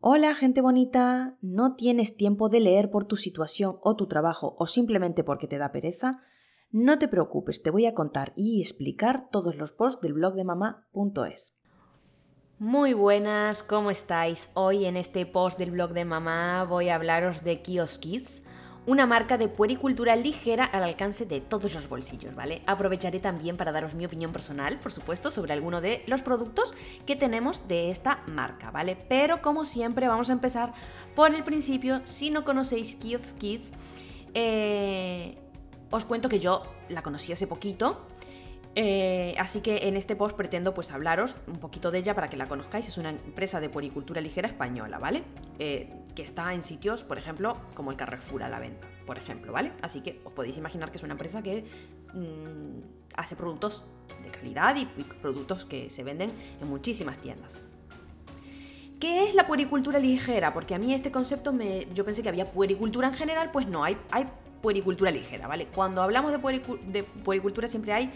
[0.00, 4.68] Hola gente bonita, ¿no tienes tiempo de leer por tu situación o tu trabajo o
[4.68, 6.22] simplemente porque te da pereza?
[6.70, 10.44] No te preocupes, te voy a contar y explicar todos los posts del blog de
[10.44, 11.58] mamá.es.
[12.60, 14.52] Muy buenas, ¿cómo estáis?
[14.54, 18.42] Hoy en este post del blog de mamá voy a hablaros de Kiosk Kids,
[18.88, 22.62] una marca de puericultura ligera al alcance de todos los bolsillos, ¿vale?
[22.64, 26.72] Aprovecharé también para daros mi opinión personal, por supuesto, sobre alguno de los productos
[27.04, 28.96] que tenemos de esta marca, ¿vale?
[28.96, 30.72] Pero como siempre vamos a empezar
[31.14, 32.00] por el principio.
[32.04, 33.68] Si no conocéis Kiosk Kids,
[34.32, 35.36] eh,
[35.90, 38.06] os cuento que yo la conocí hace poquito,
[38.74, 42.38] eh, así que en este post pretendo pues hablaros un poquito de ella para que
[42.38, 42.88] la conozcáis.
[42.88, 45.24] Es una empresa de poricultura ligera española, ¿vale?
[45.58, 49.52] Eh, que está en sitios, por ejemplo, como el Carrefour a la venta, por ejemplo,
[49.52, 49.70] ¿vale?
[49.82, 51.64] Así que os podéis imaginar que es una empresa que
[52.12, 52.80] mm,
[53.14, 53.84] hace productos
[54.24, 54.84] de calidad y,
[55.22, 57.54] productos que se venden en muchísimas tiendas.
[58.98, 60.52] ¿Qué es la puericultura ligera?
[60.52, 63.84] Porque a mí este concepto me, yo pensé que había puericultura en general, pues no,
[63.84, 64.26] hay, hay
[64.60, 65.68] puericultura ligera, ¿vale?
[65.68, 66.38] Cuando hablamos de,
[66.88, 68.10] de puericultura siempre hay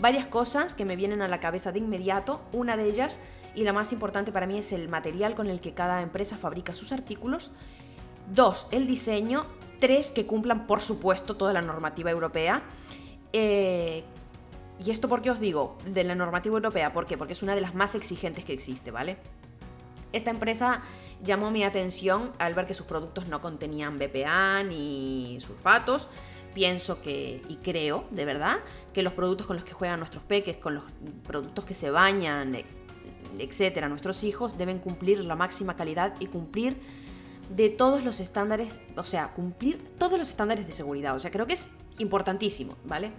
[0.00, 2.40] varias cosas que me vienen a la cabeza de inmediato.
[2.54, 3.20] Una de ellas,
[3.54, 6.74] y la más importante para mí, es el material con el que cada empresa fabrica
[6.74, 7.50] sus artículos.
[8.32, 9.46] Dos, el diseño.
[9.80, 12.62] Tres, que cumplan, por supuesto, toda la normativa europea.
[13.32, 14.04] Eh,
[14.84, 15.76] ¿Y esto por qué os digo?
[15.86, 17.16] De la normativa europea, ¿por qué?
[17.16, 19.16] Porque es una de las más exigentes que existe, ¿vale?
[20.12, 20.82] Esta empresa
[21.22, 26.08] llamó mi atención al ver que sus productos no contenían BPA ni sulfatos,
[26.52, 28.58] pienso que, y creo, de verdad,
[28.92, 30.84] que los productos con los que juegan nuestros peques, con los
[31.26, 32.56] productos que se bañan,
[33.38, 36.76] etcétera, nuestros hijos, deben cumplir la máxima calidad y cumplir
[37.54, 41.14] de todos los estándares, o sea, cumplir todos los estándares de seguridad.
[41.14, 43.12] O sea, creo que es importantísimo, ¿vale?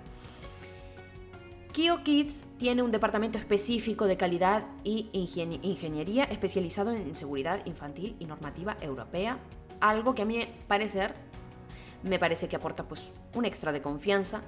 [1.71, 8.25] Kio Kids tiene un departamento específico de calidad y ingeniería especializado en seguridad infantil y
[8.25, 9.39] normativa europea,
[9.79, 11.13] algo que a mi parecer
[12.03, 14.41] me parece que aporta pues un extra de confianza.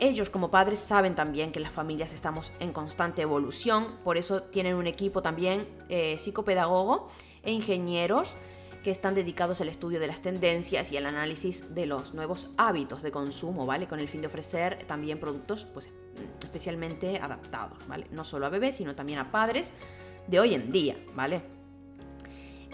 [0.00, 4.74] Ellos como padres saben también que las familias estamos en constante evolución, por eso tienen
[4.74, 7.08] un equipo también eh, psicopedagogo
[7.42, 8.38] e ingenieros
[8.82, 13.02] que están dedicados al estudio de las tendencias y al análisis de los nuevos hábitos
[13.02, 13.88] de consumo, ¿vale?
[13.88, 15.90] Con el fin de ofrecer también productos pues
[16.42, 18.06] especialmente adaptados, ¿vale?
[18.10, 19.74] No solo a bebés, sino también a padres
[20.26, 21.42] de hoy en día, ¿vale?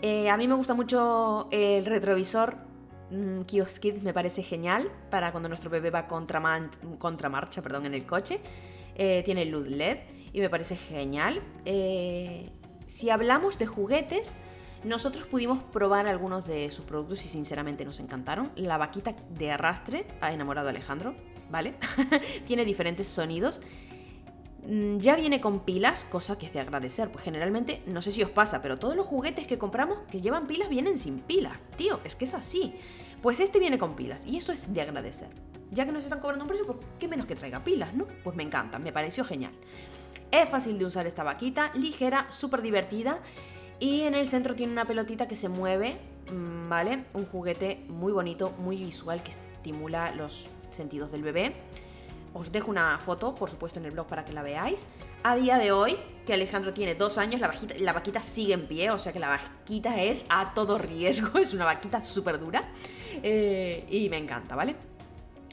[0.01, 2.57] Eh, a mí me gusta mucho el retrovisor
[3.11, 7.95] Mm, Kiosk Kids me parece genial para cuando nuestro bebé va contra, marcha perdón, en
[7.95, 8.41] el coche.
[8.95, 9.99] Eh, tiene luz LED
[10.33, 11.43] y me parece genial.
[11.65, 12.51] Eh,
[12.87, 14.35] si hablamos de juguetes,
[14.85, 18.53] nosotros pudimos probar algunos de sus productos y sinceramente nos encantaron.
[18.57, 21.15] La vaquita de arrastre ha enamorado a Alejandro,
[21.51, 21.75] ¿vale?
[22.47, 23.63] tiene diferentes sonidos
[24.99, 28.31] ya viene con pilas, cosa que es de agradecer, pues generalmente, no sé si os
[28.31, 32.17] pasa, pero todos los juguetes que compramos que llevan pilas vienen sin pilas, tío, es
[32.17, 32.75] que es así.
[33.23, 35.29] Pues este viene con pilas y eso es de agradecer.
[35.71, 38.07] Ya que nos están cobrando un precio, pues qué menos que traiga pilas, ¿no?
[38.25, 39.53] Pues me encanta, me pareció genial.
[40.31, 43.21] Es fácil de usar esta vaquita, ligera, súper divertida
[43.79, 45.99] y en el centro tiene una pelotita que se mueve,
[46.33, 47.05] mm, ¿vale?
[47.15, 51.55] Un juguete muy bonito, muy visual que estimula los sentidos del bebé
[52.37, 54.87] os dejo una foto, por supuesto, en el blog para que la veáis.
[55.23, 58.91] A día de hoy, que Alejandro tiene dos años, la, la vaquita sigue en pie,
[58.91, 62.63] o sea que la vaquita es a todo riesgo, es una vaquita súper dura.
[63.23, 64.77] Eh, y me encanta, ¿vale?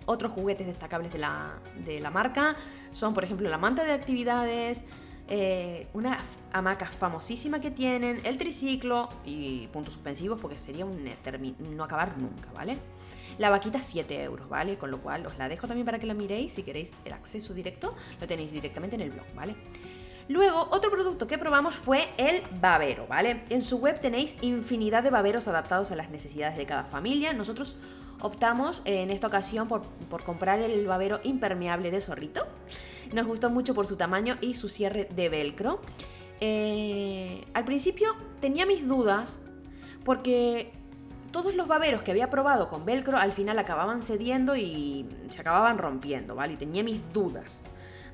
[0.05, 1.53] Otros juguetes destacables de la,
[1.85, 2.55] de la marca
[2.91, 4.83] son, por ejemplo, la manta de actividades,
[5.29, 6.19] eh, una
[6.51, 11.09] hamaca famosísima que tienen, el triciclo y puntos suspensivos porque sería un
[11.75, 12.77] no acabar nunca, ¿vale?
[13.37, 14.77] La vaquita 7 euros, ¿vale?
[14.77, 16.53] Con lo cual os la dejo también para que la miréis.
[16.53, 19.55] Si queréis el acceso directo, lo tenéis directamente en el blog, ¿vale?
[20.29, 23.43] Luego, otro producto que probamos fue el babero, ¿vale?
[23.49, 27.33] En su web tenéis infinidad de baberos adaptados a las necesidades de cada familia.
[27.33, 27.75] Nosotros
[28.21, 29.83] optamos en esta ocasión por,
[30.23, 32.47] comprar el babero impermeable de zorrito.
[33.11, 35.81] Nos gustó mucho por su tamaño y su cierre de velcro.
[36.39, 39.39] Eh, al principio tenía mis dudas
[40.05, 40.71] porque
[41.33, 45.79] todos los baberos que había probado con velcro al final acababan cediendo y se acababan
[45.79, 46.53] rompiendo, ¿vale?
[46.53, 47.63] Y tenía mis dudas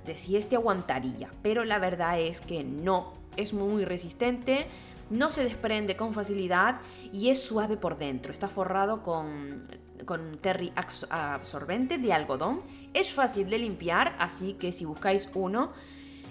[0.06, 4.68] de si este aguantaría, pero la verdad es que no, es muy resistente,
[5.10, 6.80] no se desprende con facilidad
[7.12, 9.68] y es suave por dentro, está forrado con,
[10.06, 10.72] con terry
[11.10, 12.62] absorbente de algodón,
[12.94, 15.74] es fácil de limpiar, así que si buscáis uno,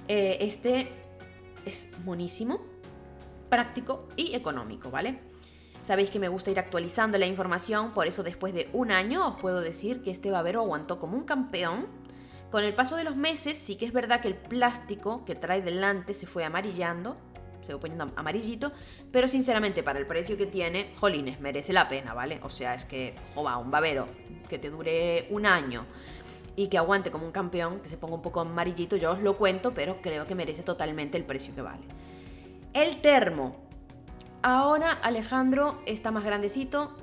[0.08, 0.90] eh, este
[1.66, 2.60] es monísimo,
[3.50, 5.27] práctico y económico, ¿vale?
[5.80, 9.40] Sabéis que me gusta ir actualizando la información, por eso después de un año os
[9.40, 11.86] puedo decir que este babero aguantó como un campeón.
[12.50, 15.62] Con el paso de los meses sí que es verdad que el plástico que trae
[15.62, 17.16] delante se fue amarillando,
[17.60, 18.72] se va poniendo amarillito,
[19.12, 22.40] pero sinceramente para el precio que tiene, jolines, merece la pena, ¿vale?
[22.42, 24.06] O sea, es que, jova, un babero
[24.48, 25.86] que te dure un año
[26.56, 29.36] y que aguante como un campeón, que se ponga un poco amarillito, yo os lo
[29.36, 31.82] cuento, pero creo que merece totalmente el precio que vale.
[32.74, 33.67] El termo.
[34.42, 36.94] Ahora Alejandro está más grandecito,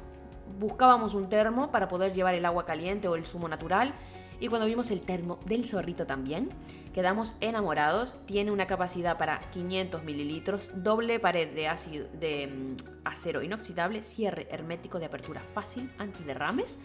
[0.58, 3.94] buscábamos un termo para poder llevar el agua caliente o el zumo natural
[4.40, 6.50] y cuando vimos el termo del zorrito también,
[6.94, 8.18] quedamos enamorados.
[8.26, 14.48] Tiene una capacidad para 500 mililitros, doble pared de, ácido, de mm, acero inoxidable, cierre
[14.52, 16.78] hermético de apertura fácil, antiderrames.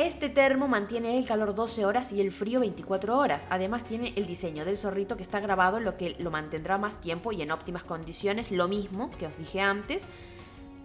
[0.00, 3.46] Este termo mantiene el calor 12 horas y el frío 24 horas.
[3.50, 7.32] Además tiene el diseño del zorrito que está grabado, lo que lo mantendrá más tiempo
[7.32, 8.50] y en óptimas condiciones.
[8.50, 10.06] Lo mismo que os dije antes,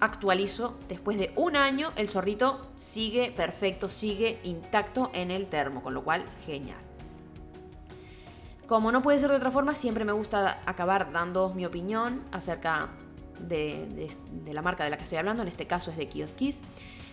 [0.02, 5.94] actualizo, después de un año el zorrito sigue perfecto, sigue intacto en el termo, con
[5.94, 6.82] lo cual genial.
[8.68, 12.90] Como no puede ser de otra forma, siempre me gusta acabar dando mi opinión acerca
[13.40, 14.10] de,
[14.52, 16.62] la marca de la que estoy hablando, en este caso es de Kioskis.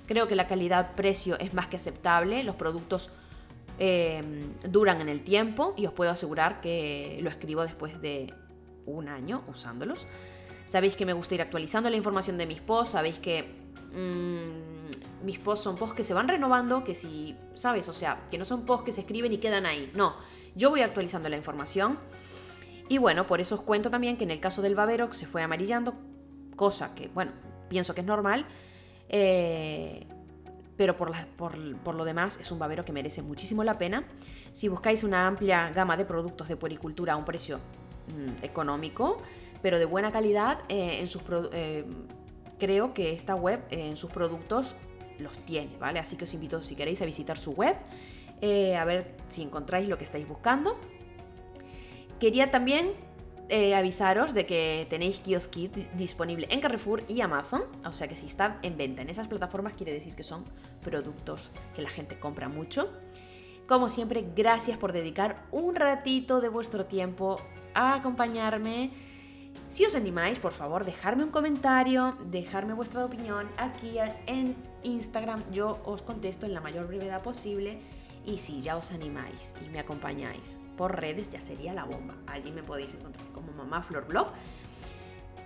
[0.06, 3.10] Creo que la calidad-precio es más que aceptable, los productos
[3.78, 4.20] eh,
[4.69, 8.34] duran en el tiempo y os puedo asegurar que lo escribo después de
[8.87, 10.06] un año usándolos.
[10.66, 13.44] Sabéis que me gusta ir actualizando la información de mis posts, sabéis que
[13.93, 17.88] mmm, mis posts son posts que se van renovando, que si, ¿sabes?
[17.88, 19.90] O sea, que no son posts que se escriben y quedan ahí.
[19.94, 20.16] No,
[20.54, 21.99] yo voy actualizando la información.
[22.88, 25.43] Y bueno, por eso os cuento también que en el caso del Baverox se fue
[25.43, 25.94] amarillando,
[26.56, 27.32] cosa que, bueno,
[27.69, 28.46] pienso que es normal.
[29.12, 30.06] Eh,
[30.76, 34.05] pero por, lo demás es un babero que merece muchísimo la pena.
[34.53, 37.59] Si buscáis una amplia gama de productos de puericultura a un precio
[38.09, 39.19] mm, económico,
[39.61, 41.23] pero de buena calidad, eh, en sus
[41.53, 41.85] eh,
[42.59, 44.75] creo que esta web en sus productos
[45.19, 46.00] los tiene, ¿vale?
[46.00, 47.76] Así que os invito, si queréis, a visitar su web,
[48.43, 50.76] a ver si encontráis lo que estáis buscando.
[52.19, 52.93] Quería también
[53.75, 55.54] avisaros de que tenéis Kiosk
[55.94, 59.75] disponible en Carrefour y Amazon, o sea que si está en venta en esas plataformas
[59.75, 60.44] quiere decir que son
[60.81, 62.90] productos que la gente compra mucho.
[63.66, 67.40] Como siempre, gracias por dedicar un ratito de vuestro tiempo
[67.75, 68.90] a acompañarme
[69.72, 73.96] si os animáis, por favor, dejarme un comentario, dejarme vuestra opinión aquí
[74.26, 75.43] en Instagram.
[75.50, 77.81] Yo os contesto en la mayor brevedad posible.
[78.26, 82.14] Y si ya os animáis y me acompañáis por redes, ya sería la bomba.
[82.26, 83.26] Allí me podéis encontrar
[83.81, 84.27] Flor Blog.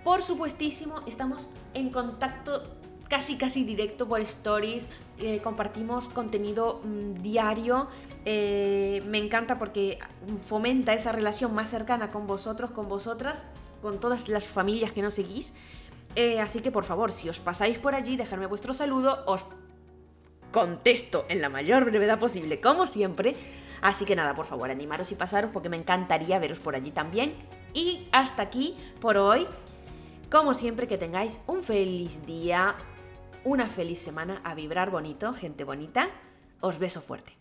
[0.03, 2.63] Por supuestísimo, estamos en contacto
[3.07, 4.85] casi casi directo por stories.
[5.19, 7.87] Eh, compartimos contenido mm, diario.
[8.25, 9.99] Eh, me encanta porque
[10.41, 13.45] fomenta esa relación más cercana con vosotros, con vosotras
[13.81, 15.53] con todas las familias que no seguís.
[16.15, 19.45] Eh, así que por favor, si os pasáis por allí, dejadme vuestro saludo, os
[20.51, 23.35] contesto en la mayor brevedad posible, como siempre.
[23.81, 27.35] Así que nada, por favor, animaros y pasaros porque me encantaría veros por allí también.
[27.77, 29.45] Y hasta aquí por hoy.
[30.31, 32.75] Como siempre, que tengáis un feliz día,
[33.43, 36.09] una feliz semana, a vibrar bonito, gente bonita.
[36.59, 37.37] Os beso fuerte.